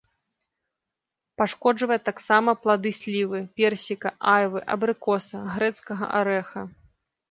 Пашкоджвае 1.41 1.99
таксама 2.09 2.57
плады 2.63 2.95
слівы, 3.03 3.45
персіка, 3.61 4.17
айвы, 4.35 4.59
абрыкоса, 4.77 5.37
грэцкага 5.57 6.15
арэха. 6.21 6.71